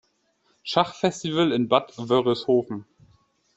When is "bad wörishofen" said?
1.67-2.87